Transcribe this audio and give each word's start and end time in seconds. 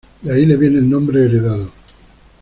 De 0.23 0.33
ahí 0.33 0.47
le 0.47 0.57
viene 0.57 0.79
el 0.79 0.89
nombre 0.89 1.23
heredado. 1.25 1.71